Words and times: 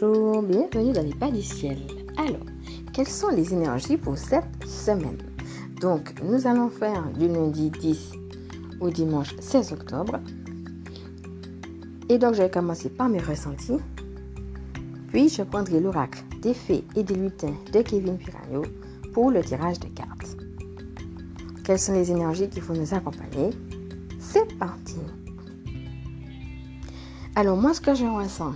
Bienvenue 0.00 0.94
dans 0.94 1.04
les 1.04 1.12
pas 1.12 1.30
du 1.30 1.42
ciel. 1.42 1.76
Alors, 2.16 2.46
quelles 2.94 3.06
sont 3.06 3.28
les 3.28 3.52
énergies 3.52 3.98
pour 3.98 4.16
cette 4.16 4.64
semaine? 4.66 5.18
Donc, 5.78 6.14
nous 6.22 6.46
allons 6.46 6.70
faire 6.70 7.04
du 7.18 7.28
lundi 7.28 7.68
10 7.68 8.12
au 8.80 8.88
dimanche 8.88 9.36
16 9.40 9.74
octobre. 9.74 10.18
Et 12.08 12.16
donc, 12.16 12.32
je 12.32 12.40
vais 12.40 12.50
commencer 12.50 12.88
par 12.88 13.10
mes 13.10 13.18
ressentis. 13.18 13.76
Puis, 15.08 15.28
je 15.28 15.42
prendrai 15.42 15.80
l'oracle 15.80 16.24
des 16.40 16.54
fées 16.54 16.82
et 16.96 17.02
des 17.02 17.16
lutins 17.16 17.54
de 17.70 17.82
Kevin 17.82 18.16
Piranio 18.16 18.62
pour 19.12 19.30
le 19.30 19.44
tirage 19.44 19.80
de 19.80 19.88
cartes. 19.88 20.34
Quelles 21.62 21.78
sont 21.78 21.92
les 21.92 22.10
énergies 22.10 22.48
qui 22.48 22.60
vont 22.60 22.72
nous 22.74 22.94
accompagner? 22.94 23.50
C'est 24.18 24.56
parti 24.56 24.96
Alors, 27.34 27.58
moi, 27.58 27.74
ce 27.74 27.82
que 27.82 27.94
je 27.94 28.06
ressens, 28.06 28.54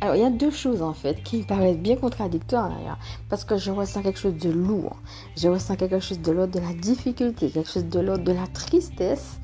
alors, 0.00 0.16
il 0.16 0.22
y 0.22 0.24
a 0.24 0.30
deux 0.30 0.50
choses 0.50 0.82
en 0.82 0.92
fait 0.92 1.22
qui 1.22 1.38
me 1.38 1.44
paraissent 1.44 1.78
bien 1.78 1.96
contradictoires 1.96 2.68
d'ailleurs. 2.68 2.98
Parce 3.28 3.44
que 3.44 3.56
je 3.56 3.70
ressens 3.70 4.02
quelque 4.02 4.18
chose 4.18 4.36
de 4.36 4.50
lourd. 4.50 4.96
Je 5.36 5.48
ressens 5.48 5.76
quelque 5.76 6.00
chose 6.00 6.20
de 6.20 6.32
l'ordre 6.32 6.52
de 6.52 6.60
la 6.60 6.74
difficulté, 6.74 7.48
quelque 7.48 7.70
chose 7.70 7.86
de 7.86 8.00
l'ordre 8.00 8.24
de 8.24 8.32
la 8.32 8.46
tristesse. 8.48 9.38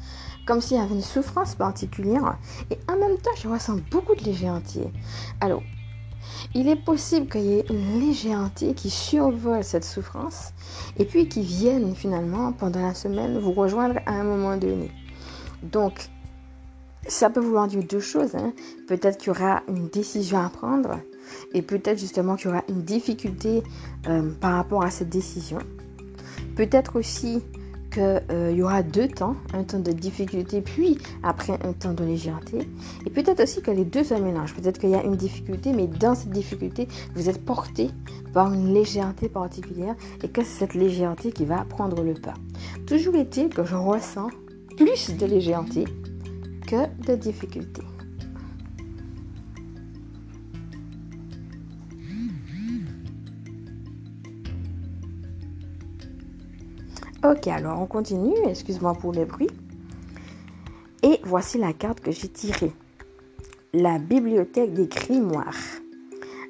Comme 0.46 0.60
s'il 0.60 0.76
y 0.76 0.80
avait 0.80 0.94
une 0.94 1.02
souffrance 1.02 1.54
particulière. 1.54 2.36
Et 2.70 2.78
en 2.90 2.98
même 2.98 3.16
temps, 3.18 3.30
je 3.40 3.48
ressens 3.48 3.78
beaucoup 3.90 4.14
de 4.14 4.24
légèreté. 4.24 4.80
Alors, 5.40 5.62
il 6.54 6.68
est 6.68 6.84
possible 6.84 7.28
qu'il 7.28 7.42
y 7.42 7.52
ait 7.54 7.66
une 7.70 8.00
légèreté 8.00 8.74
qui 8.74 8.90
survole 8.90 9.64
cette 9.64 9.84
souffrance 9.84 10.52
et 10.98 11.04
puis 11.04 11.28
qui 11.28 11.42
vienne 11.42 11.94
finalement 11.94 12.52
pendant 12.52 12.82
la 12.82 12.94
semaine 12.94 13.38
vous 13.38 13.52
rejoindre 13.52 14.00
à 14.06 14.12
un 14.12 14.24
moment 14.24 14.56
donné. 14.56 14.90
Donc, 15.62 16.10
ça 17.06 17.30
peut 17.30 17.40
vouloir 17.40 17.66
dire 17.66 17.82
deux 17.82 18.00
choses. 18.00 18.34
Hein. 18.34 18.52
Peut-être 18.86 19.18
qu'il 19.18 19.28
y 19.28 19.30
aura 19.30 19.62
une 19.68 19.88
décision 19.88 20.38
à 20.38 20.48
prendre 20.48 21.00
et 21.54 21.62
peut-être 21.62 21.98
justement 21.98 22.36
qu'il 22.36 22.46
y 22.46 22.52
aura 22.52 22.64
une 22.68 22.82
difficulté 22.82 23.62
euh, 24.08 24.30
par 24.40 24.54
rapport 24.54 24.84
à 24.84 24.90
cette 24.90 25.08
décision. 25.08 25.58
Peut-être 26.56 26.98
aussi 26.98 27.42
qu'il 27.90 28.22
euh, 28.30 28.52
y 28.52 28.62
aura 28.62 28.82
deux 28.82 29.08
temps, 29.08 29.34
un 29.52 29.64
temps 29.64 29.80
de 29.80 29.92
difficulté 29.92 30.60
puis 30.60 30.98
après 31.22 31.58
un 31.64 31.72
temps 31.72 31.92
de 31.92 32.04
légèreté. 32.04 32.68
Et 33.04 33.10
peut-être 33.10 33.42
aussi 33.42 33.62
que 33.62 33.70
les 33.70 33.84
deux 33.84 34.04
se 34.04 34.14
mélangent. 34.14 34.54
Peut-être 34.54 34.78
qu'il 34.78 34.90
y 34.90 34.94
a 34.94 35.02
une 35.02 35.16
difficulté, 35.16 35.72
mais 35.72 35.86
dans 35.86 36.14
cette 36.14 36.30
difficulté, 36.30 36.86
vous 37.14 37.28
êtes 37.28 37.44
porté 37.44 37.90
par 38.32 38.52
une 38.52 38.72
légèreté 38.72 39.28
particulière 39.28 39.96
et 40.22 40.28
que 40.28 40.42
c'est 40.42 40.60
cette 40.60 40.74
légèreté 40.74 41.32
qui 41.32 41.44
va 41.44 41.64
prendre 41.64 42.02
le 42.02 42.14
pas. 42.14 42.34
Toujours 42.86 43.16
est-il 43.16 43.48
que 43.48 43.64
je 43.64 43.74
ressens 43.74 44.28
plus 44.76 45.16
de 45.16 45.26
légèreté 45.26 45.84
de 46.76 47.14
difficultés. 47.16 47.82
Ok, 57.24 57.48
alors 57.48 57.80
on 57.80 57.86
continue. 57.86 58.34
Excuse-moi 58.46 58.94
pour 58.94 59.12
le 59.12 59.24
bruit. 59.24 59.50
Et 61.02 61.20
voici 61.24 61.58
la 61.58 61.72
carte 61.72 62.00
que 62.00 62.12
j'ai 62.12 62.28
tirée. 62.28 62.72
La 63.74 63.98
bibliothèque 63.98 64.72
des 64.72 64.86
grimoires. 64.86 65.54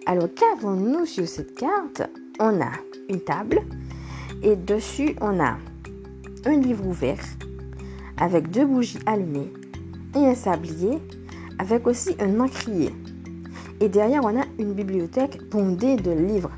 Alors, 0.06 0.28
qu'avons-nous 0.34 1.06
sur 1.06 1.26
cette 1.26 1.54
carte? 1.54 2.02
On 2.38 2.60
a 2.60 2.72
une 3.08 3.20
table 3.20 3.60
et 4.42 4.56
dessus, 4.56 5.14
on 5.20 5.40
a 5.40 5.58
un 6.46 6.56
livre 6.56 6.86
ouvert 6.86 7.20
avec 8.16 8.50
deux 8.50 8.64
bougies 8.64 8.98
allumées 9.06 9.52
et 10.14 10.26
un 10.26 10.34
sablier 10.34 10.98
avec 11.58 11.86
aussi 11.86 12.16
un 12.20 12.40
encrier. 12.40 12.90
Et 13.80 13.88
derrière, 13.88 14.22
on 14.24 14.38
a 14.38 14.44
une 14.58 14.74
bibliothèque 14.74 15.38
bondée 15.50 15.96
de 15.96 16.10
livres. 16.10 16.50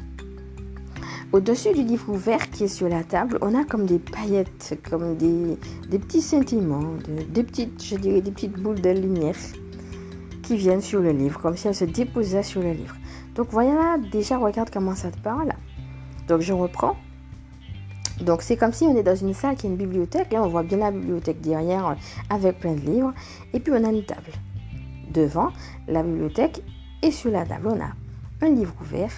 Au-dessus 1.33 1.73
du 1.73 1.83
livre 1.83 2.11
ouvert 2.11 2.51
qui 2.51 2.65
est 2.65 2.69
sur 2.69 2.89
la 2.89 3.05
table, 3.05 3.39
on 3.41 3.55
a 3.55 3.65
comme 3.65 3.87
des 3.87 3.99
paillettes, 3.99 4.79
comme 4.89 5.17
des, 5.17 5.57
petits 5.91 6.21
sentiments, 6.21 6.95
des 7.31 7.43
petites, 7.43 7.83
je 7.83 7.97
dirais, 7.97 8.21
des 8.21 8.31
petites 8.31 8.61
boules 8.61 8.81
de 8.81 8.91
lumière 8.91 9.37
qui 10.43 10.57
viennent 10.57 10.83
sur 10.83 11.01
le 11.01 11.12
livre, 11.12 11.41
comme 11.41 11.57
si 11.57 11.69
elles 11.69 11.75
se 11.75 11.85
déposaient 11.85 12.43
sur 12.43 12.61
le 12.61 12.73
livre. 12.73 12.97
Donc 13.35 13.49
voilà, 13.51 13.97
déjà, 14.11 14.37
regarde 14.37 14.71
comment 14.71 14.95
ça 14.95 15.11
te 15.11 15.19
parle. 15.21 15.53
Donc 16.29 16.43
je 16.43 16.53
reprends. 16.53 16.97
Donc 18.22 18.43
c'est 18.43 18.56
comme 18.56 18.72
si 18.72 18.84
on 18.84 18.97
est 18.97 19.03
dans 19.03 19.16
une 19.16 19.34
salle 19.34 19.56
qui 19.56 19.66
est 19.66 19.71
une 19.71 19.77
bibliothèque. 19.77 20.33
Là, 20.33 20.43
on 20.43 20.49
voit 20.49 20.62
bien 20.62 20.78
la 20.78 20.91
bibliothèque 20.91 21.41
derrière 21.41 21.88
euh, 21.88 21.94
avec 22.31 22.60
plein 22.60 22.75
de 22.75 22.81
livres. 22.81 23.12
Et 23.53 23.60
puis 23.60 23.72
on 23.72 23.84
a 23.84 23.91
une 23.91 24.05
table. 24.05 24.33
Devant 25.12 25.50
la 25.88 26.03
bibliothèque 26.03 26.62
et 27.03 27.11
sur 27.11 27.31
la 27.31 27.44
table, 27.44 27.69
on 27.69 27.81
a 27.81 27.93
un 28.47 28.50
livre 28.50 28.75
ouvert 28.81 29.11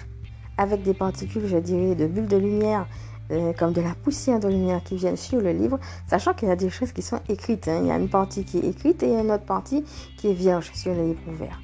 avec 0.57 0.83
des 0.83 0.93
particules, 0.93 1.47
je 1.47 1.57
dirais, 1.57 1.95
de 1.95 2.07
bulles 2.07 2.27
de 2.27 2.37
lumière, 2.37 2.87
euh, 3.31 3.53
comme 3.53 3.73
de 3.73 3.81
la 3.81 3.93
poussière 3.95 4.39
de 4.39 4.47
lumière 4.47 4.83
qui 4.83 4.95
viennent 4.95 5.17
sur 5.17 5.41
le 5.41 5.51
livre, 5.51 5.79
sachant 6.07 6.33
qu'il 6.33 6.47
y 6.47 6.51
a 6.51 6.55
des 6.55 6.69
choses 6.69 6.91
qui 6.91 7.01
sont 7.01 7.19
écrites. 7.29 7.67
Hein. 7.67 7.79
Il 7.81 7.87
y 7.87 7.91
a 7.91 7.97
une 7.97 8.09
partie 8.09 8.43
qui 8.43 8.59
est 8.59 8.69
écrite 8.69 9.03
et 9.03 9.13
une 9.13 9.31
autre 9.31 9.45
partie 9.45 9.83
qui 10.17 10.29
est 10.29 10.33
vierge 10.33 10.71
sur 10.73 10.93
le 10.93 11.07
livre 11.07 11.21
ouvert. 11.27 11.61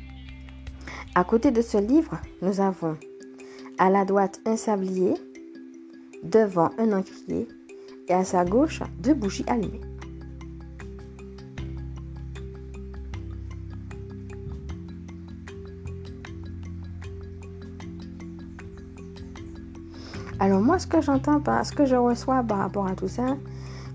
À 1.16 1.24
côté 1.24 1.51
de 1.51 1.62
ce 1.62 1.78
livre, 1.78 2.18
nous 2.41 2.62
avons 2.62 2.97
à 3.78 3.90
la 3.90 4.06
droite 4.06 4.40
un 4.46 4.56
sablier 4.56 5.13
devant 6.24 6.70
un 6.78 6.92
encrier 6.94 7.48
et 8.08 8.14
à 8.14 8.24
sa 8.24 8.46
gauche 8.46 8.82
deux 9.00 9.14
bougies 9.14 9.46
allumées. 9.48 9.82
Alors 20.42 20.60
moi, 20.60 20.80
ce 20.80 20.88
que 20.88 21.02
j'entends 21.02 21.40
ce 21.64 21.72
que 21.72 21.86
je 21.86 21.96
reçois 21.96 22.42
par 22.42 22.58
rapport 22.58 22.88
à 22.88 22.96
tout 22.96 23.08
ça, 23.08 23.38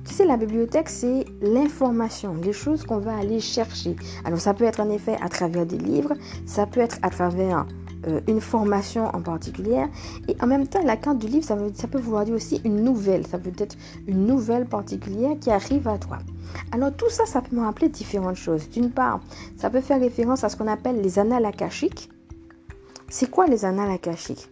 tu 0.05 0.15
sais, 0.15 0.25
la 0.25 0.37
bibliothèque, 0.37 0.89
c'est 0.89 1.25
l'information, 1.43 2.37
les 2.41 2.53
choses 2.53 2.85
qu'on 2.85 2.99
va 2.99 3.17
aller 3.17 3.41
chercher. 3.41 3.97
Alors 4.25 4.39
ça 4.39 4.55
peut 4.55 4.63
être 4.63 4.79
en 4.79 4.89
effet 4.91 5.17
à 5.21 5.29
travers 5.29 5.67
des 5.67 5.79
livres, 5.79 6.15
ça 6.47 6.65
peut 6.65 6.79
être 6.79 6.99
à 7.03 7.11
travers 7.11 7.67
euh, 8.07 8.21
une 8.29 8.41
formation 8.41 9.07
en 9.07 9.21
particulier. 9.21 9.85
Et 10.29 10.37
en 10.41 10.47
même 10.47 10.67
temps, 10.67 10.83
la 10.85 10.97
carte 10.97 11.19
du 11.19 11.27
livre, 11.27 11.45
ça, 11.45 11.57
peut 11.89 11.99
vouloir 11.99 12.25
dire 12.25 12.35
aussi 12.35 12.61
une 12.65 12.83
nouvelle. 12.83 13.27
Ça 13.27 13.39
peut 13.39 13.53
être 13.59 13.77
une 14.07 14.27
nouvelle 14.27 14.67
particulière 14.67 15.37
qui 15.41 15.51
arrive 15.51 15.89
à 15.89 15.99
toi. 15.99 16.19
Alors 16.73 16.93
tout 16.95 17.11
ça, 17.11 17.27
ça 17.27 17.41
peut 17.41 17.57
me 17.57 17.63
rappeler 17.63 17.89
différentes 17.89 18.37
choses. 18.37 18.69
D'une 18.71 18.91
part, 18.91 19.21
ça 19.57 19.71
peut 19.71 19.81
faire 19.81 20.01
référence 20.01 20.45
à 20.45 20.49
ce 20.49 20.57
qu'on 20.57 20.69
appelle 20.69 21.01
les 21.01 21.19
annales 21.19 21.45
akashiques. 21.45 22.11
C'est 23.09 23.31
quoi 23.31 23.47
les 23.47 23.65
annales 23.65 23.91
akashiques? 23.91 24.49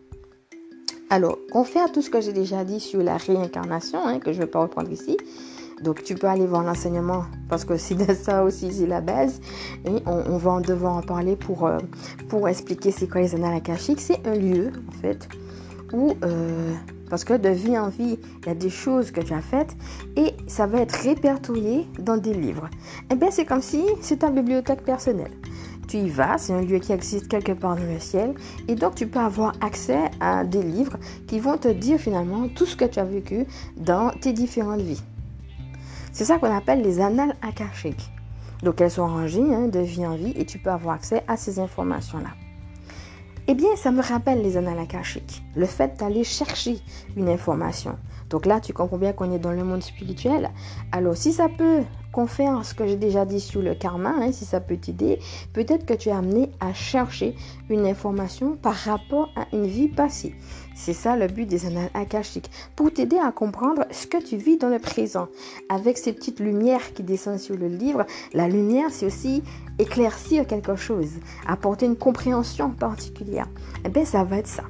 Alors, 1.10 1.38
confère 1.53 1.92
tout 1.92 2.03
ce 2.03 2.10
que 2.10 2.21
j'ai 2.21 2.32
déjà 2.32 2.65
dit 2.65 2.81
sur 2.81 3.03
la 3.03 3.16
réincarnation, 3.16 4.04
hein, 4.06 4.19
que 4.19 4.32
je 4.32 4.38
ne 4.38 4.44
vais 4.44 4.50
pas 4.50 4.62
reprendre 4.62 4.91
ici. 4.91 5.16
Donc 5.82 6.03
tu 6.03 6.15
peux 6.15 6.26
aller 6.26 6.47
voir 6.47 6.62
l'enseignement 6.62 7.25
parce 7.48 7.65
que 7.65 7.76
c'est 7.76 7.94
de 7.94 8.15
ça 8.15 8.44
aussi, 8.44 8.72
c'est 8.72 8.86
la 8.86 9.00
base. 9.00 9.41
Et 9.84 10.03
on, 10.06 10.36
va 10.36 10.60
devoir 10.60 10.97
en 10.97 11.03
parler 11.03 11.36
pour, 11.36 11.66
euh, 11.66 11.78
pour 12.34 12.49
expliquer 12.49 12.91
c'est 12.91 13.06
quoi 13.06 13.21
les 13.21 13.37
annales 13.37 13.55
akashiques. 13.55 14.00
C'est 14.00 14.27
un 14.27 14.34
lieu 14.34 14.72
en 14.89 15.00
fait 15.00 15.28
où, 15.93 16.15
euh, 16.25 16.75
parce 17.09 17.22
que 17.22 17.34
de 17.34 17.49
vie 17.49 17.78
en 17.78 17.91
vie, 17.91 18.19
il 18.43 18.47
y 18.49 18.50
a 18.50 18.56
des 18.56 18.71
choses 18.71 19.12
que 19.12 19.21
tu 19.21 19.33
as 19.33 19.41
faites 19.41 19.77
et 20.17 20.33
ça 20.49 20.67
va 20.67 20.81
être 20.81 20.97
répertorié 21.05 21.87
dans 22.00 22.17
des 22.17 22.34
livres. 22.34 22.69
Eh 23.12 23.15
bien 23.15 23.31
c'est 23.31 23.45
comme 23.45 23.62
si 23.62 23.84
c'est 24.00 24.19
ta 24.19 24.31
bibliothèque 24.31 24.83
personnelle. 24.83 25.31
Tu 25.87 25.99
y 25.99 26.09
vas, 26.09 26.37
c'est 26.37 26.53
un 26.53 26.62
lieu 26.62 26.81
qui 26.81 26.91
existe 26.91 27.28
quelque 27.28 27.53
part 27.53 27.77
dans 27.77 27.84
le 27.84 28.00
ciel 28.00 28.34
et 28.66 28.75
donc 28.75 28.97
tu 28.97 29.06
peux 29.06 29.21
avoir 29.21 29.53
accès 29.61 30.11
à 30.19 30.43
des 30.43 30.65
livres 30.65 30.97
qui 31.28 31.39
vont 31.39 31.56
te 31.56 31.69
dire 31.69 32.01
finalement 32.01 32.49
tout 32.49 32.66
ce 32.66 32.75
que 32.75 32.84
tu 32.84 32.99
as 32.99 33.05
vécu 33.05 33.47
dans 33.77 34.11
tes 34.11 34.33
différentes 34.33 34.81
vies. 34.81 35.05
C'est 36.11 36.25
ça 36.25 36.39
qu'on 36.39 36.53
appelle 36.53 36.83
les 36.83 36.99
annales 36.99 37.37
akashiques. 37.43 38.11
Donc 38.65 38.81
elles 38.81 38.91
sont 38.91 39.07
rangées 39.07 39.55
hein, 39.55 39.69
de 39.69 39.81
vie 39.81 40.07
en 40.07 40.16
vie 40.16 40.33
et 40.37 40.47
tu 40.47 40.59
peux 40.59 40.71
avoir 40.71 40.95
accès 40.95 41.22
à 41.28 41.37
ces 41.37 41.59
informations-là. 41.59 42.31
Eh 43.47 43.55
bien, 43.55 43.77
ça 43.77 43.91
me 43.91 44.01
rappelle 44.01 44.41
les 44.41 44.57
annales 44.57 44.78
akashiques. 44.78 45.43
Le 45.55 45.66
fait 45.66 46.01
d'aller 46.01 46.25
chercher 46.25 46.78
une 47.15 47.28
information. 47.28 47.99
Donc 48.31 48.47
là, 48.47 48.61
tu 48.61 48.72
comprends 48.72 48.97
bien 48.97 49.13
qu'on 49.13 49.31
est 49.33 49.39
dans 49.39 49.53
le 49.53 49.63
monde 49.65 49.83
spirituel. 49.83 50.51
Alors, 50.93 51.15
si 51.15 51.34
ça 51.34 51.49
peut 51.51 51.83
confère 52.15 52.65
ce 52.65 52.75
que 52.75 52.87
j'ai 52.87 52.97
déjà 52.97 53.25
dit 53.25 53.41
sur 53.41 53.61
le 53.61 53.75
karma, 53.75 54.15
hein, 54.21 54.31
si 54.31 54.45
ça 54.45 54.61
peut 54.61 54.77
t'aider, 54.77 55.19
peut-être 55.53 55.84
que 55.84 55.95
tu 55.95 56.11
es 56.11 56.13
amené 56.13 56.49
à 56.61 56.72
chercher 56.72 57.34
une 57.69 57.87
information 57.87 58.55
par 58.55 58.75
rapport 58.75 59.31
à 59.34 59.47
une 59.53 59.66
vie 59.66 59.89
passée. 59.89 60.33
C'est 60.77 60.93
ça 60.93 61.16
le 61.16 61.27
but 61.27 61.47
des 61.47 61.66
annales 61.66 61.91
akashiques, 61.93 62.51
pour 62.77 62.93
t'aider 62.93 63.19
à 63.19 63.33
comprendre 63.33 63.84
ce 63.91 64.07
que 64.07 64.22
tu 64.22 64.37
vis 64.37 64.59
dans 64.59 64.69
le 64.69 64.78
présent. 64.78 65.27
Avec 65.69 65.99
ces 65.99 66.13
petites 66.13 66.39
lumières 66.39 66.95
qui 66.95 67.03
descendent 67.03 67.41
sur 67.41 67.57
le 67.57 67.66
livre, 67.66 68.07
la 68.33 68.47
lumière, 68.47 68.91
c'est 68.91 69.07
aussi 69.07 69.43
éclaircir 69.81 70.47
quelque 70.47 70.77
chose, 70.77 71.10
apporter 71.49 71.87
une 71.87 71.97
compréhension 71.97 72.71
particulière. 72.71 73.49
Eh 73.84 73.89
bien, 73.89 74.05
ça 74.05 74.22
va 74.22 74.39
être 74.39 74.47
ça. 74.47 74.65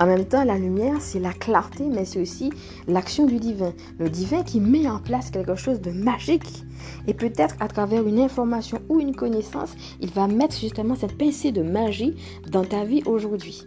En 0.00 0.06
même 0.06 0.24
temps, 0.24 0.42
la 0.42 0.58
lumière, 0.58 0.96
c'est 1.00 1.20
la 1.20 1.32
clarté, 1.32 1.84
mais 1.84 2.04
c'est 2.04 2.20
aussi 2.20 2.50
l'action 2.88 3.26
du 3.26 3.38
divin. 3.38 3.72
Le 3.98 4.10
divin 4.10 4.42
qui 4.42 4.58
met 4.58 4.88
en 4.88 4.98
place 4.98 5.30
quelque 5.30 5.54
chose 5.54 5.80
de 5.80 5.92
magique. 5.92 6.64
Et 7.06 7.14
peut-être 7.14 7.54
à 7.60 7.68
travers 7.68 8.06
une 8.06 8.18
information 8.18 8.80
ou 8.88 9.00
une 9.00 9.14
connaissance, 9.14 9.70
il 10.00 10.10
va 10.10 10.26
mettre 10.26 10.58
justement 10.58 10.96
cette 10.96 11.16
pincée 11.16 11.52
de 11.52 11.62
magie 11.62 12.16
dans 12.50 12.64
ta 12.64 12.84
vie 12.84 13.02
aujourd'hui. 13.06 13.62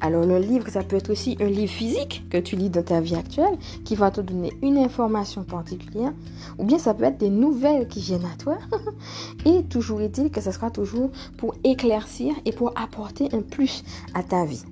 Alors 0.00 0.24
le 0.24 0.38
livre, 0.38 0.68
ça 0.70 0.82
peut 0.82 0.96
être 0.96 1.10
aussi 1.10 1.36
un 1.40 1.46
livre 1.46 1.72
physique 1.72 2.24
que 2.30 2.38
tu 2.38 2.56
lis 2.56 2.70
dans 2.70 2.82
ta 2.82 3.02
vie 3.02 3.14
actuelle, 3.14 3.58
qui 3.84 3.94
va 3.94 4.10
te 4.10 4.22
donner 4.22 4.52
une 4.62 4.78
information 4.78 5.44
particulière, 5.44 6.12
ou 6.58 6.64
bien 6.64 6.78
ça 6.78 6.94
peut 6.94 7.04
être 7.04 7.18
des 7.18 7.30
nouvelles 7.30 7.86
qui 7.88 8.00
viennent 8.00 8.24
à 8.24 8.36
toi. 8.38 8.58
et 9.44 9.62
toujours 9.64 10.00
est-il 10.00 10.30
que 10.30 10.40
ce 10.40 10.50
sera 10.50 10.70
toujours 10.70 11.10
pour 11.36 11.54
éclaircir 11.64 12.34
et 12.46 12.52
pour 12.52 12.72
apporter 12.76 13.28
un 13.32 13.42
plus 13.42 13.84
à 14.14 14.22
ta 14.22 14.46
vie. 14.46 14.62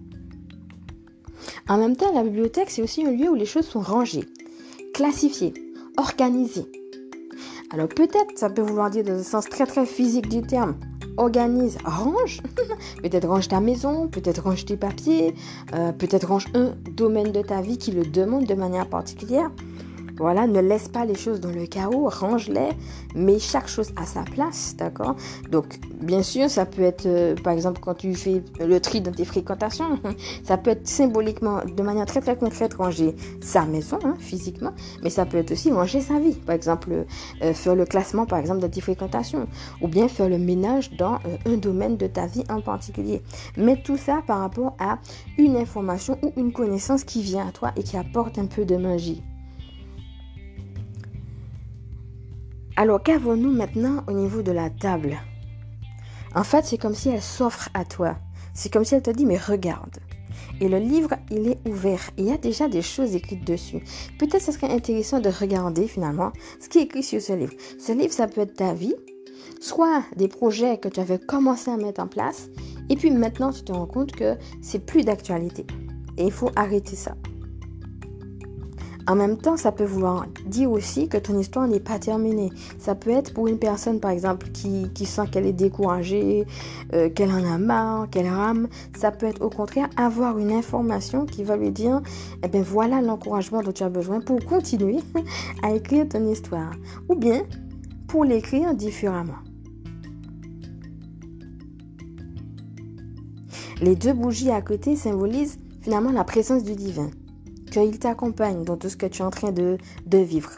En 1.68 1.78
même 1.78 1.96
temps, 1.96 2.12
la 2.12 2.22
bibliothèque, 2.22 2.68
c'est 2.70 2.82
aussi 2.82 3.06
un 3.06 3.10
lieu 3.10 3.30
où 3.30 3.34
les 3.34 3.46
choses 3.46 3.66
sont 3.66 3.80
rangées, 3.80 4.24
classifiées, 4.92 5.54
organisées. 5.96 6.66
Alors 7.70 7.88
peut-être 7.88 8.36
ça 8.36 8.50
peut 8.50 8.62
vouloir 8.62 8.90
dire 8.90 9.02
dans 9.02 9.18
un 9.18 9.22
sens 9.22 9.46
très 9.46 9.66
très 9.66 9.86
physique 9.86 10.28
du 10.28 10.42
terme, 10.42 10.76
organise, 11.16 11.78
range. 11.84 12.42
peut-être 13.02 13.26
range 13.26 13.48
ta 13.48 13.60
maison, 13.60 14.08
peut-être 14.08 14.42
range 14.42 14.66
tes 14.66 14.76
papiers, 14.76 15.34
euh, 15.74 15.90
peut-être 15.90 16.28
range 16.28 16.46
un 16.54 16.74
domaine 16.92 17.32
de 17.32 17.40
ta 17.40 17.62
vie 17.62 17.78
qui 17.78 17.92
le 17.92 18.04
demande 18.04 18.44
de 18.44 18.54
manière 18.54 18.88
particulière. 18.88 19.50
Voilà, 20.16 20.46
ne 20.46 20.60
laisse 20.60 20.88
pas 20.88 21.04
les 21.04 21.16
choses 21.16 21.40
dans 21.40 21.50
le 21.50 21.66
chaos, 21.66 22.08
range-les, 22.08 22.70
mets 23.16 23.40
chaque 23.40 23.66
chose 23.66 23.92
à 23.96 24.06
sa 24.06 24.22
place, 24.22 24.76
d'accord? 24.76 25.16
Donc, 25.50 25.80
bien 26.00 26.22
sûr, 26.22 26.48
ça 26.48 26.66
peut 26.66 26.82
être, 26.82 27.06
euh, 27.06 27.34
par 27.34 27.52
exemple, 27.52 27.80
quand 27.80 27.94
tu 27.94 28.14
fais 28.14 28.42
le 28.60 28.78
tri 28.78 29.00
dans 29.00 29.10
tes 29.10 29.24
fréquentations, 29.24 29.98
ça 30.44 30.56
peut 30.56 30.70
être 30.70 30.86
symboliquement, 30.86 31.62
de 31.64 31.82
manière 31.82 32.06
très 32.06 32.20
très 32.20 32.36
concrète, 32.36 32.74
ranger 32.74 33.16
sa 33.40 33.64
maison, 33.64 33.98
hein, 34.04 34.14
physiquement, 34.20 34.72
mais 35.02 35.10
ça 35.10 35.26
peut 35.26 35.38
être 35.38 35.50
aussi 35.50 35.72
ranger 35.72 36.00
sa 36.00 36.20
vie. 36.20 36.34
Par 36.34 36.54
exemple, 36.54 37.06
euh, 37.42 37.52
faire 37.52 37.74
le 37.74 37.84
classement, 37.84 38.24
par 38.24 38.38
exemple, 38.38 38.60
de 38.60 38.68
tes 38.68 38.80
fréquentations, 38.80 39.48
ou 39.80 39.88
bien 39.88 40.06
faire 40.06 40.28
le 40.28 40.38
ménage 40.38 40.92
dans 40.92 41.14
euh, 41.14 41.36
un 41.46 41.56
domaine 41.56 41.96
de 41.96 42.06
ta 42.06 42.26
vie 42.26 42.44
en 42.48 42.60
particulier. 42.60 43.20
Mais 43.56 43.82
tout 43.82 43.96
ça 43.96 44.22
par 44.26 44.38
rapport 44.40 44.76
à 44.78 44.98
une 45.38 45.56
information 45.56 46.18
ou 46.22 46.32
une 46.36 46.52
connaissance 46.52 47.02
qui 47.02 47.22
vient 47.22 47.48
à 47.48 47.52
toi 47.52 47.72
et 47.76 47.82
qui 47.82 47.96
apporte 47.96 48.38
un 48.38 48.46
peu 48.46 48.64
de 48.64 48.76
magie. 48.76 49.22
Alors 52.76 53.00
qu'avons-nous 53.00 53.52
maintenant 53.52 54.02
au 54.08 54.12
niveau 54.12 54.42
de 54.42 54.50
la 54.50 54.68
table? 54.68 55.16
En 56.34 56.42
fait, 56.42 56.64
c'est 56.64 56.78
comme 56.78 56.94
si 56.94 57.08
elle 57.08 57.22
s'offre 57.22 57.68
à 57.72 57.84
toi. 57.84 58.16
C'est 58.52 58.72
comme 58.72 58.84
si 58.84 58.96
elle 58.96 59.02
te 59.02 59.10
dit, 59.10 59.24
mais 59.24 59.38
regarde. 59.38 59.98
Et 60.60 60.68
le 60.68 60.78
livre, 60.78 61.14
il 61.30 61.46
est 61.46 61.68
ouvert. 61.68 62.10
Il 62.18 62.24
y 62.24 62.32
a 62.32 62.36
déjà 62.36 62.68
des 62.68 62.82
choses 62.82 63.14
écrites 63.14 63.46
dessus. 63.46 63.84
Peut-être 64.18 64.42
ce 64.42 64.50
serait 64.50 64.72
intéressant 64.72 65.20
de 65.20 65.28
regarder 65.28 65.86
finalement 65.86 66.32
ce 66.60 66.68
qui 66.68 66.78
est 66.78 66.82
écrit 66.82 67.04
sur 67.04 67.20
ce 67.20 67.32
livre. 67.32 67.52
Ce 67.78 67.92
livre, 67.92 68.12
ça 68.12 68.26
peut 68.26 68.40
être 68.40 68.54
ta 68.54 68.74
vie, 68.74 68.94
soit 69.60 70.02
des 70.16 70.26
projets 70.26 70.78
que 70.78 70.88
tu 70.88 70.98
avais 70.98 71.20
commencé 71.20 71.70
à 71.70 71.76
mettre 71.76 72.02
en 72.02 72.08
place, 72.08 72.48
et 72.90 72.96
puis 72.96 73.12
maintenant 73.12 73.52
tu 73.52 73.62
te 73.62 73.72
rends 73.72 73.86
compte 73.86 74.12
que 74.12 74.36
c'est 74.62 74.84
plus 74.84 75.04
d'actualité. 75.04 75.64
Et 76.16 76.24
il 76.24 76.32
faut 76.32 76.50
arrêter 76.56 76.96
ça. 76.96 77.14
En 79.06 79.16
même 79.16 79.36
temps, 79.36 79.58
ça 79.58 79.70
peut 79.70 79.84
vouloir 79.84 80.26
dire 80.46 80.70
aussi 80.70 81.08
que 81.08 81.18
ton 81.18 81.38
histoire 81.38 81.68
n'est 81.68 81.80
pas 81.80 81.98
terminée. 81.98 82.50
Ça 82.78 82.94
peut 82.94 83.10
être 83.10 83.34
pour 83.34 83.48
une 83.48 83.58
personne, 83.58 84.00
par 84.00 84.10
exemple, 84.10 84.48
qui, 84.48 84.88
sent 85.04 85.26
qu'elle 85.30 85.46
est 85.46 85.52
découragée, 85.52 86.46
euh, 86.94 87.10
qu'elle 87.10 87.30
en 87.30 87.44
a 87.44 87.58
marre, 87.58 88.08
qu'elle 88.08 88.28
rame. 88.28 88.68
Ça 88.96 89.10
peut 89.10 89.26
être 89.26 89.42
au 89.42 89.50
contraire 89.50 89.88
avoir 89.96 90.38
une 90.38 90.52
information 90.52 91.26
qui 91.26 91.44
va 91.44 91.56
lui 91.56 91.70
dire, 91.70 92.00
eh 92.42 92.48
bien 92.48 92.62
voilà 92.62 93.02
l'encouragement 93.02 93.62
dont 93.62 93.72
tu 93.72 93.82
as 93.82 93.90
besoin 93.90 94.20
pour 94.20 94.42
continuer 94.46 95.00
à 95.62 95.72
écrire 95.72 96.08
ton 96.08 96.26
histoire. 96.26 96.72
Ou 97.10 97.14
bien 97.14 97.42
pour 98.08 98.24
l'écrire 98.24 98.74
différemment. 98.74 99.34
Les 103.82 103.96
deux 103.96 104.14
bougies 104.14 104.50
à 104.50 104.62
côté 104.62 104.96
symbolisent 104.96 105.58
finalement 105.82 106.12
la 106.12 106.24
présence 106.24 106.62
du 106.62 106.74
divin 106.74 107.10
qu'il 107.82 107.98
t'accompagne 107.98 108.64
dans 108.64 108.76
tout 108.76 108.88
ce 108.88 108.96
que 108.96 109.06
tu 109.06 109.22
es 109.22 109.24
en 109.24 109.30
train 109.30 109.50
de, 109.52 109.78
vivre. 110.06 110.50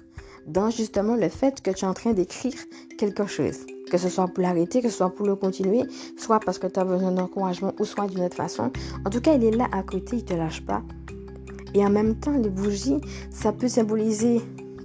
Dans 0.46 0.70
justement 0.70 1.16
le 1.16 1.28
fait 1.28 1.62
que 1.62 1.70
tu 1.70 1.84
es 1.84 1.88
en 1.88 1.94
train 1.94 2.12
d'écrire 2.12 2.54
quelque 2.98 3.26
chose. 3.26 3.66
Que 3.90 3.98
ce 3.98 4.08
soit 4.08 4.28
pour 4.28 4.42
l'arrêter, 4.42 4.82
que 4.82 4.88
ce 4.88 4.98
soit 4.98 5.10
pour 5.10 5.26
le 5.26 5.34
continuer, 5.34 5.84
soit 6.18 6.40
parce 6.40 6.58
que 6.58 6.66
tu 6.66 6.78
as 6.78 6.84
besoin 6.84 7.12
d'encouragement 7.12 7.72
ou 7.78 7.84
soit 7.84 8.06
d'une 8.06 8.24
autre 8.24 8.36
façon. 8.36 8.70
En 9.04 9.10
tout 9.10 9.20
cas, 9.20 9.34
il 9.34 9.44
est 9.44 9.50
là 9.50 9.66
à 9.72 9.82
côté, 9.82 10.16
il 10.16 10.22
ne 10.22 10.28
te 10.28 10.34
lâche 10.34 10.64
pas. 10.64 10.82
Et 11.74 11.84
en 11.84 11.90
même 11.90 12.16
temps, 12.16 12.36
les 12.36 12.50
bougies, 12.50 13.00
ça 13.30 13.52
peut 13.52 13.68
symboliser 13.68 14.40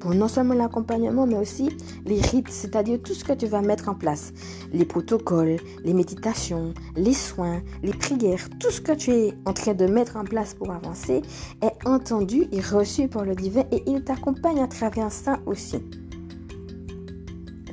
non 0.06 0.28
seulement 0.28 0.54
l'accompagnement, 0.54 1.26
mais 1.26 1.38
aussi 1.38 1.70
les 2.06 2.22
rites, 2.22 2.50
c'est-à-dire 2.50 3.00
tout 3.02 3.14
ce 3.14 3.24
que 3.24 3.34
tu 3.34 3.48
vas 3.48 3.62
mettre 3.62 3.90
en 3.90 3.96
place. 3.96 4.34
Les 4.74 4.86
protocoles, 4.86 5.58
les 5.84 5.94
méditations, 5.94 6.74
les 6.96 7.14
soins, 7.14 7.62
les 7.84 7.94
prières, 7.94 8.50
tout 8.60 8.72
ce 8.72 8.82
que 8.82 8.94
tu 8.94 9.12
es 9.12 9.34
en 9.46 9.54
train 9.54 9.74
de 9.74 9.86
mettre 9.86 10.18
en 10.18 10.24
place 10.24 10.54
pour 10.54 10.72
avancer 10.72 11.22
est 11.62 11.88
entendu 11.88 12.48
et 12.52 12.62
reçu 12.62 13.08
par 13.08 13.26
le 13.26 13.36
divin 13.36 13.64
et 13.72 13.84
il 13.88 14.04
t'accompagne 14.04 14.60
à 14.60 14.68
travers 14.68 15.12
ça 15.12 15.40
aussi. 15.46 15.84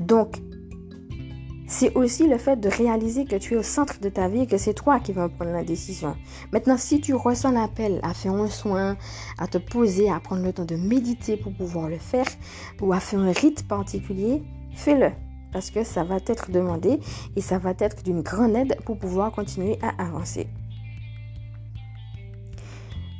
Donc, 0.00 0.36
c'est 1.68 1.94
aussi 1.94 2.26
le 2.26 2.38
fait 2.38 2.58
de 2.58 2.68
réaliser 2.68 3.26
que 3.26 3.36
tu 3.36 3.54
es 3.54 3.56
au 3.58 3.62
centre 3.62 4.00
de 4.00 4.08
ta 4.08 4.26
vie 4.26 4.40
et 4.40 4.46
que 4.46 4.56
c'est 4.56 4.72
toi 4.72 5.00
qui 5.00 5.12
vas 5.12 5.28
prendre 5.28 5.52
la 5.52 5.62
décision. 5.62 6.16
Maintenant, 6.50 6.78
si 6.78 7.00
tu 7.00 7.14
ressens 7.14 7.52
l'appel 7.52 8.00
à 8.02 8.14
faire 8.14 8.32
un 8.32 8.48
soin, 8.48 8.96
à 9.38 9.46
te 9.46 9.58
poser, 9.58 10.10
à 10.10 10.18
prendre 10.18 10.42
le 10.42 10.52
temps 10.52 10.64
de 10.64 10.76
méditer 10.76 11.36
pour 11.36 11.52
pouvoir 11.52 11.90
le 11.90 11.98
faire, 11.98 12.26
ou 12.80 12.92
à 12.94 13.00
faire 13.00 13.20
un 13.20 13.32
rite 13.32 13.68
particulier, 13.68 14.42
fais-le. 14.74 15.12
Parce 15.52 15.70
que 15.70 15.84
ça 15.84 16.04
va 16.04 16.20
t'être 16.20 16.50
demandé 16.50 17.00
et 17.36 17.40
ça 17.42 17.58
va 17.58 17.74
être 17.78 18.02
d'une 18.02 18.22
grande 18.22 18.56
aide 18.56 18.76
pour 18.84 18.98
pouvoir 18.98 19.30
continuer 19.30 19.78
à 19.82 20.02
avancer. 20.02 20.48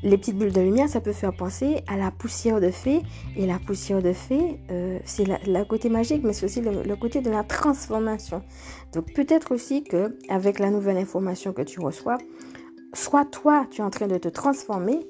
Les 0.04 0.16
petites 0.16 0.38
bulles 0.38 0.52
de 0.52 0.60
lumière, 0.60 0.88
ça 0.88 1.00
peut 1.00 1.12
faire 1.12 1.34
penser 1.34 1.82
à 1.88 1.96
la 1.96 2.12
poussière 2.12 2.60
de 2.60 2.70
fée. 2.70 3.02
Et 3.36 3.46
la 3.46 3.58
poussière 3.58 4.00
de 4.00 4.12
fée, 4.12 4.60
euh, 4.70 4.98
c'est 5.04 5.24
le 5.26 5.64
côté 5.64 5.88
magique, 5.88 6.22
mais 6.22 6.32
c'est 6.32 6.46
aussi 6.46 6.60
le, 6.60 6.96
côté 6.96 7.20
de 7.20 7.30
la 7.30 7.42
transformation. 7.42 8.42
Donc 8.92 9.12
peut-être 9.12 9.52
aussi 9.52 9.82
que 9.82 10.16
avec 10.28 10.60
la 10.60 10.70
nouvelle 10.70 10.98
information 10.98 11.52
que 11.52 11.62
tu 11.62 11.80
reçois, 11.80 12.18
soit 12.94 13.24
toi, 13.24 13.66
tu 13.70 13.80
es 13.80 13.84
en 13.84 13.90
train 13.90 14.06
de 14.06 14.18
te 14.18 14.28
transformer, 14.28 15.00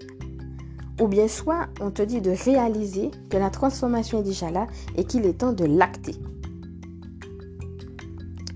ou 1.00 1.06
bien 1.06 1.28
soit 1.28 1.68
on 1.80 1.90
te 1.90 2.02
dit 2.02 2.22
de 2.22 2.30
réaliser 2.30 3.10
que 3.28 3.36
la 3.36 3.50
transformation 3.50 4.20
est 4.20 4.24
déjà 4.24 4.50
là 4.50 4.66
et 4.96 5.04
qu'il 5.04 5.26
est 5.26 5.34
temps 5.34 5.52
de 5.52 5.66
l'acter. 5.66 6.14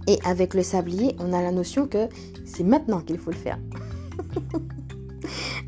Et 0.08 0.18
avec 0.24 0.54
le 0.54 0.62
sablier, 0.62 1.14
on 1.20 1.32
a 1.32 1.42
la 1.42 1.52
notion 1.52 1.86
que 1.86 2.08
c'est 2.46 2.64
maintenant 2.64 3.00
qu'il 3.00 3.18
faut 3.18 3.30
le 3.30 3.36
faire. 3.36 3.58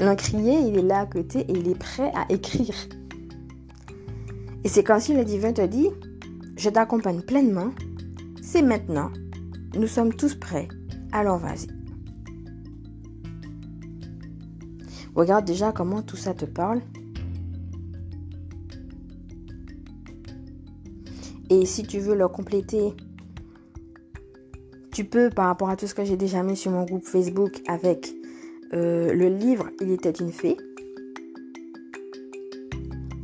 L'encrier, 0.01 0.59
il 0.59 0.77
est 0.77 0.83
là 0.83 1.01
à 1.01 1.07
côté 1.07 1.41
et 1.41 1.53
il 1.53 1.69
est 1.69 1.79
prêt 1.79 2.11
à 2.15 2.31
écrire. 2.33 2.75
Et 4.65 4.69
c'est 4.69 4.83
comme 4.83 5.01
si 5.01 5.15
le 5.15 5.25
divin 5.25 5.53
te 5.53 5.65
dit, 5.65 5.89
je 6.57 6.71
t'accompagne 6.71 7.21
pleinement, 7.21 7.71
c'est 8.43 8.63
maintenant, 8.63 9.11
nous 9.77 9.87
sommes 9.87 10.15
tous 10.15 10.35
prêts, 10.35 10.69
alors 11.13 11.39
vas-y. 11.39 11.69
Regarde 15.15 15.45
déjà 15.45 15.71
comment 15.71 16.03
tout 16.03 16.17
ça 16.17 16.35
te 16.35 16.45
parle. 16.45 16.81
Et 21.51 21.67
si 21.67 21.85
tu 21.85 22.01
veux 22.01 22.17
le 22.17 22.27
compléter, 22.27 22.95
tu 24.93 25.05
peux 25.05 25.31
par 25.31 25.47
rapport 25.47 25.69
à 25.69 25.77
tout 25.77 25.87
ce 25.87 25.95
que 25.95 26.05
j'ai 26.05 26.17
déjà 26.17 26.43
mis 26.43 26.57
sur 26.57 26.73
mon 26.73 26.85
groupe 26.85 27.05
Facebook 27.05 27.61
avec 27.69 28.13
euh, 28.73 29.13
le 29.13 29.29
livre 29.29 29.69
Il 29.81 29.91
était 29.91 30.11
une 30.11 30.33
fée. 30.33 30.57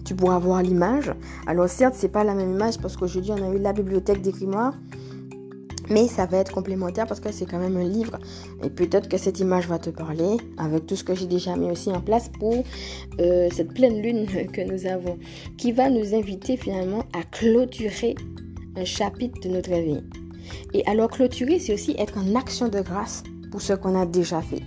Tu 0.05 0.15
pourras 0.15 0.39
voir 0.39 0.63
l'image. 0.63 1.13
Alors 1.47 1.69
certes, 1.69 1.95
c'est 1.97 2.09
pas 2.09 2.25
la 2.25 2.35
même 2.35 2.53
image 2.53 2.79
parce 2.79 2.97
qu'aujourd'hui 2.97 3.33
on 3.33 3.51
a 3.51 3.55
eu 3.55 3.59
la 3.59 3.73
bibliothèque 3.73 4.23
des 4.23 4.33
grimoires. 4.33 4.75
Mais 5.89 6.07
ça 6.07 6.25
va 6.25 6.39
être 6.39 6.53
complémentaire 6.53 7.07
parce 7.07 7.19
que 7.19 7.33
c'est 7.33 7.47
quand 7.47 7.59
même 7.59 7.77
un 7.77 7.85
livre. 7.85 8.19
Et 8.63 8.71
peut-être 8.71 9.09
que 9.09 9.17
cette 9.17 9.41
image 9.41 9.67
va 9.67 9.79
te 9.79 9.91
parler 9.91 10.37
avec 10.57 10.87
tout 10.87 10.95
ce 10.95 11.03
que 11.03 11.15
j'ai 11.15 11.27
déjà 11.27 11.57
mis 11.57 11.71
aussi 11.71 11.91
en 11.91 12.01
place 12.01 12.29
pour 12.39 12.63
euh, 13.21 13.49
cette 13.53 13.75
pleine 13.75 14.01
lune 14.01 14.27
que 14.53 14.61
nous 14.61 14.87
avons. 14.87 15.19
Qui 15.59 15.73
va 15.73 15.91
nous 15.91 16.15
inviter 16.15 16.57
finalement 16.57 17.05
à 17.13 17.23
clôturer 17.25 18.15
un 18.77 18.85
chapitre 18.85 19.41
de 19.41 19.49
notre 19.49 19.73
vie. 19.73 20.03
Et 20.75 20.87
alors 20.87 21.11
clôturer, 21.11 21.59
c'est 21.59 21.75
aussi 21.75 21.97
être 21.99 22.19
en 22.19 22.37
action 22.37 22.69
de 22.69 22.81
grâce 22.81 23.25
pour 23.51 23.61
ce 23.61 23.73
qu'on 23.73 24.01
a 24.01 24.07
déjà 24.07 24.41
fait 24.41 24.63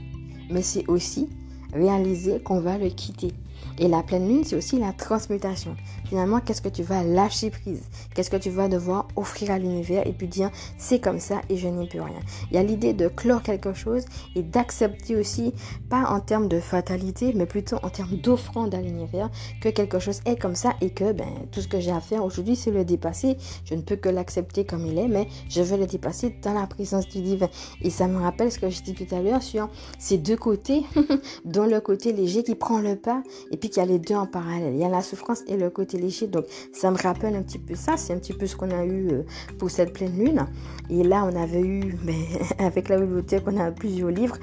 mais 0.49 0.61
c'est 0.61 0.87
aussi 0.87 1.29
réaliser 1.73 2.39
qu'on 2.39 2.59
va 2.59 2.77
le 2.77 2.89
quitter. 2.89 3.31
Et 3.79 3.87
la 3.87 4.03
pleine 4.03 4.27
lune, 4.27 4.43
c'est 4.43 4.55
aussi 4.55 4.77
la 4.77 4.93
transmutation. 4.93 5.75
Finalement, 6.05 6.39
qu'est-ce 6.39 6.61
que 6.61 6.69
tu 6.69 6.83
vas 6.83 7.03
lâcher 7.03 7.49
prise? 7.49 7.81
Qu'est-ce 8.13 8.29
que 8.29 8.37
tu 8.37 8.49
vas 8.49 8.67
devoir 8.67 9.07
offrir 9.15 9.51
à 9.51 9.57
l'univers 9.57 10.05
et 10.05 10.13
puis 10.13 10.27
dire 10.27 10.51
c'est 10.77 10.99
comme 10.99 11.19
ça 11.19 11.41
et 11.49 11.57
je 11.57 11.67
n'y 11.67 11.87
peux 11.87 12.01
rien? 12.01 12.19
Il 12.51 12.55
y 12.55 12.59
a 12.59 12.63
l'idée 12.63 12.93
de 12.93 13.07
clore 13.07 13.41
quelque 13.41 13.73
chose 13.73 14.05
et 14.35 14.43
d'accepter 14.43 15.15
aussi, 15.15 15.53
pas 15.89 16.05
en 16.09 16.19
termes 16.19 16.47
de 16.47 16.59
fatalité, 16.59 17.33
mais 17.35 17.45
plutôt 17.45 17.77
en 17.83 17.89
termes 17.89 18.17
d'offrande 18.17 18.75
à 18.75 18.81
l'univers, 18.81 19.29
que 19.61 19.69
quelque 19.69 19.99
chose 19.99 20.21
est 20.25 20.39
comme 20.39 20.55
ça 20.55 20.75
et 20.81 20.91
que 20.91 21.11
ben, 21.11 21.29
tout 21.51 21.61
ce 21.61 21.67
que 21.67 21.79
j'ai 21.79 21.91
à 21.91 22.01
faire 22.01 22.23
aujourd'hui, 22.23 22.55
c'est 22.55 22.71
le 22.71 22.85
dépasser. 22.85 23.37
Je 23.65 23.73
ne 23.73 23.81
peux 23.81 23.95
que 23.95 24.09
l'accepter 24.09 24.65
comme 24.65 24.85
il 24.85 24.97
est, 24.97 25.07
mais 25.07 25.27
je 25.49 25.61
veux 25.61 25.77
le 25.77 25.87
dépasser 25.87 26.35
dans 26.43 26.53
la 26.53 26.67
présence 26.67 27.07
du 27.07 27.21
divin. 27.21 27.49
Et 27.81 27.89
ça 27.89 28.07
me 28.07 28.17
rappelle 28.21 28.51
ce 28.51 28.59
que 28.59 28.69
je 28.69 28.81
disais 28.81 29.05
tout 29.05 29.15
à 29.15 29.21
l'heure 29.21 29.41
sur 29.41 29.69
ces 29.97 30.17
deux 30.17 30.37
côtés, 30.37 30.83
dont 31.45 31.65
le 31.65 31.81
côté 31.81 32.13
léger 32.13 32.43
qui 32.43 32.55
prend 32.55 32.79
le 32.79 32.95
pas 32.95 33.23
puis 33.63 33.69
qu'il 33.69 33.81
y 33.81 33.85
a 33.85 33.87
les 33.87 33.97
deux 33.97 34.15
en 34.15 34.25
parallèle. 34.25 34.73
Il 34.73 34.79
y 34.81 34.83
a 34.83 34.89
la 34.89 35.01
souffrance 35.01 35.41
et 35.47 35.55
le 35.55 35.69
côté 35.69 35.97
léger. 35.97 36.27
Donc 36.27 36.43
ça 36.73 36.91
me 36.91 36.97
rappelle 36.97 37.33
un 37.33 37.43
petit 37.43 37.59
peu 37.59 37.75
ça. 37.75 37.95
C'est 37.95 38.11
un 38.11 38.17
petit 38.17 38.33
peu 38.33 38.45
ce 38.45 38.57
qu'on 38.57 38.69
a 38.71 38.83
eu 38.83 39.07
euh, 39.07 39.23
pour 39.57 39.71
cette 39.71 39.93
pleine 39.93 40.17
lune. 40.17 40.45
Et 40.89 41.01
là, 41.01 41.23
on 41.23 41.33
avait 41.33 41.61
eu, 41.61 41.95
mais, 42.03 42.27
avec 42.59 42.89
la 42.89 42.99
bibliothèque, 42.99 43.43
on 43.47 43.57
a 43.57 43.71
plusieurs 43.71 44.09
livres. 44.09 44.35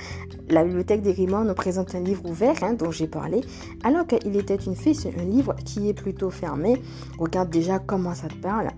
La 0.49 0.65
bibliothèque 0.65 1.03
des 1.03 1.12
Grimords 1.12 1.45
nous 1.45 1.53
présente 1.53 1.95
un 1.95 2.00
livre 2.00 2.25
ouvert 2.25 2.55
hein, 2.62 2.73
dont 2.73 2.91
j'ai 2.91 3.07
parlé. 3.07 3.43
Alors 3.85 4.07
qu'il 4.07 4.35
était 4.37 4.57
une 4.57 4.75
fille, 4.75 4.97
un 5.19 5.25
livre 5.25 5.55
qui 5.67 5.91
est 5.91 5.95
plutôt 5.95 6.31
fermé. 6.31 6.81
Regarde 7.19 7.50
déjà 7.50 7.79
comment 7.79 8.15
ça 8.15 8.29
te 8.29 8.37
parle. 8.37 8.69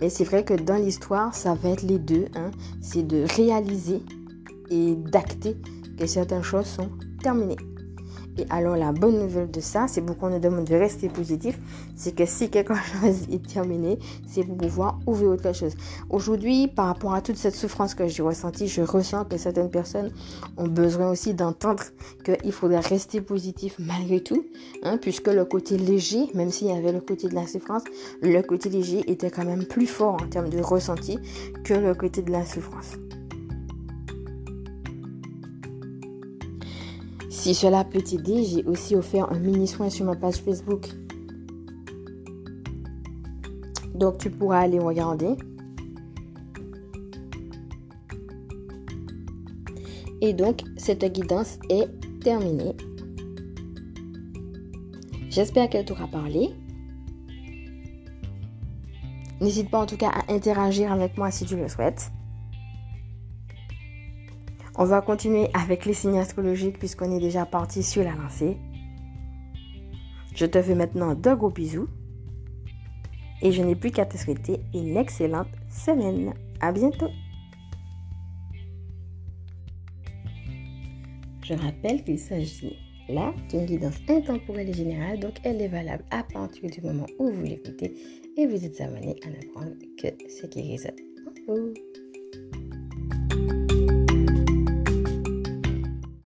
Mais 0.00 0.08
c'est 0.08 0.24
vrai 0.24 0.42
que 0.42 0.54
dans 0.54 0.76
l'histoire, 0.76 1.34
ça 1.34 1.52
va 1.52 1.68
être 1.68 1.82
les 1.82 1.98
deux. 1.98 2.28
Hein. 2.34 2.50
C'est 2.80 3.06
de 3.06 3.26
réaliser 3.36 4.00
et 4.70 4.94
d'acter 4.94 5.54
que 5.98 6.06
certaines 6.06 6.42
choses 6.42 6.64
sont 6.64 6.88
terminées. 7.22 7.58
Et 8.38 8.46
alors 8.48 8.76
la 8.76 8.92
bonne 8.92 9.18
nouvelle 9.18 9.50
de 9.50 9.60
ça, 9.60 9.86
c'est 9.88 10.00
pourquoi 10.00 10.28
on 10.28 10.32
nous 10.32 10.38
demande 10.38 10.64
de 10.64 10.74
rester 10.74 11.08
positif, 11.08 11.58
c'est 11.94 12.14
que 12.14 12.24
si 12.24 12.48
quelque 12.48 12.74
chose 13.00 13.28
est 13.30 13.46
terminé, 13.46 13.98
c'est 14.26 14.44
pour 14.44 14.56
pouvoir 14.56 14.98
ouvrir 15.06 15.30
autre 15.30 15.52
chose. 15.54 15.74
Aujourd'hui, 16.08 16.68
par 16.68 16.86
rapport 16.86 17.14
à 17.14 17.20
toute 17.20 17.36
cette 17.36 17.54
souffrance 17.54 17.94
que 17.94 18.06
j'ai 18.08 18.22
ressentie, 18.22 18.68
je 18.68 18.82
ressens 18.82 19.26
que 19.26 19.36
certaines 19.36 19.70
personnes 19.70 20.10
ont 20.56 20.68
besoin 20.68 21.10
aussi 21.10 21.34
d'entendre 21.34 21.82
qu'il 22.24 22.52
faudrait 22.52 22.80
rester 22.80 23.20
positif 23.20 23.76
malgré 23.78 24.20
tout, 24.20 24.46
hein, 24.82 24.96
puisque 24.96 25.28
le 25.28 25.44
côté 25.44 25.76
léger, 25.76 26.28
même 26.34 26.50
s'il 26.50 26.68
y 26.68 26.72
avait 26.72 26.92
le 26.92 27.00
côté 27.00 27.28
de 27.28 27.34
la 27.34 27.46
souffrance, 27.46 27.84
le 28.22 28.40
côté 28.42 28.70
léger 28.70 29.10
était 29.10 29.30
quand 29.30 29.44
même 29.44 29.64
plus 29.64 29.86
fort 29.86 30.14
en 30.14 30.26
termes 30.26 30.48
de 30.48 30.60
ressenti 30.60 31.18
que 31.64 31.74
le 31.74 31.94
côté 31.94 32.22
de 32.22 32.30
la 32.30 32.44
souffrance. 32.44 32.92
Si 37.42 37.56
cela 37.56 37.82
peut 37.82 38.00
t'aider, 38.00 38.44
j'ai 38.44 38.64
aussi 38.66 38.94
offert 38.94 39.32
un 39.32 39.40
mini 39.40 39.66
soin 39.66 39.90
sur 39.90 40.06
ma 40.06 40.14
page 40.14 40.36
Facebook. 40.36 40.86
Donc 43.96 44.18
tu 44.18 44.30
pourras 44.30 44.60
aller 44.60 44.78
regarder. 44.78 45.34
Et 50.20 50.32
donc 50.32 50.60
cette 50.76 51.04
guidance 51.04 51.58
est 51.68 51.88
terminée. 52.20 52.76
J'espère 55.28 55.68
qu'elle 55.68 55.84
t'aura 55.84 56.06
parlé. 56.06 56.50
N'hésite 59.40 59.68
pas 59.68 59.80
en 59.80 59.86
tout 59.86 59.96
cas 59.96 60.10
à 60.10 60.32
interagir 60.32 60.92
avec 60.92 61.18
moi 61.18 61.32
si 61.32 61.44
tu 61.44 61.56
le 61.56 61.66
souhaites. 61.66 62.12
On 64.76 64.84
va 64.86 65.02
continuer 65.02 65.48
avec 65.52 65.84
les 65.84 65.92
signes 65.92 66.18
astrologiques 66.18 66.78
puisqu'on 66.78 67.14
est 67.14 67.20
déjà 67.20 67.44
parti 67.44 67.82
sur 67.82 68.02
la 68.04 68.14
lancée. 68.14 68.56
Je 70.34 70.46
te 70.46 70.62
fais 70.62 70.74
maintenant 70.74 71.14
de 71.14 71.34
gros 71.34 71.50
bisous. 71.50 71.88
Et 73.42 73.52
je 73.52 73.62
n'ai 73.62 73.74
plus 73.74 73.90
qu'à 73.90 74.06
te 74.06 74.16
souhaiter 74.16 74.60
une 74.72 74.96
excellente 74.96 75.48
semaine. 75.68 76.32
À 76.60 76.72
bientôt. 76.72 77.10
Je 81.44 81.54
rappelle 81.54 82.02
qu'il 82.04 82.18
s'agit 82.18 82.78
là 83.08 83.34
d'une 83.50 83.66
guidance 83.66 83.98
intemporelle 84.08 84.70
et 84.70 84.72
générale, 84.72 85.18
donc 85.18 85.34
elle 85.44 85.60
est 85.60 85.68
valable 85.68 86.04
à 86.10 86.22
partir 86.22 86.70
du 86.70 86.80
moment 86.80 87.06
où 87.18 87.30
vous 87.30 87.42
l'écoutez 87.42 87.94
et 88.38 88.46
vous 88.46 88.64
êtes 88.64 88.80
abonné 88.80 89.16
à 89.26 89.30
n'apprendre 89.30 89.76
que 90.00 90.08
ce 90.30 90.46
qui 90.46 90.70
résonne 90.70 90.94